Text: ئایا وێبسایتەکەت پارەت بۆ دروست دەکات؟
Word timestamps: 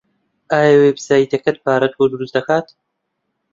ئایا 0.51 0.73
وێبسایتەکەت 0.83 1.57
پارەت 1.65 1.93
بۆ 1.97 2.05
دروست 2.11 2.33
دەکات؟ 2.37 2.67